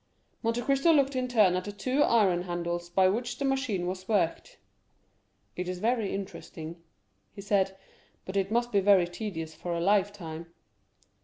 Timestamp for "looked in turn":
0.91-1.55